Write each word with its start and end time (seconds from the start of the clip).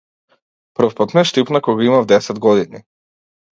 Првпат 0.79 1.13
ме 1.17 1.25
штипна 1.33 1.63
кога 1.69 1.87
имав 1.91 2.11
десет 2.15 2.43
години. 2.49 2.85